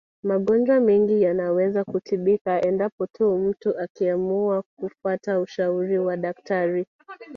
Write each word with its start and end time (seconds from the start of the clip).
Magonjwa 0.23 0.79
mengi 0.79 1.21
yanaweza 1.21 1.83
kutibika 1.83 2.65
endapo 2.65 3.07
tu 3.07 3.37
mtu 3.37 3.77
akiamua 3.79 4.63
kufata 4.79 5.39
ushauri 5.39 5.97
wa 5.99 6.17
daktari 6.17 6.85